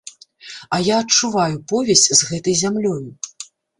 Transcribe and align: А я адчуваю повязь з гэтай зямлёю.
А 0.77 0.77
я 0.87 0.95
адчуваю 1.03 1.61
повязь 1.73 2.09
з 2.19 2.31
гэтай 2.31 2.55
зямлёю. 2.63 3.03